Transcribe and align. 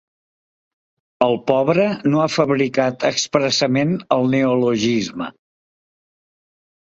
El 1.25 1.35
pobre 1.49 1.83
no 2.13 2.23
ha 2.23 2.31
fabricat 2.37 3.05
expressament 3.09 3.93
el 4.17 4.25
neologisme. 4.37 5.29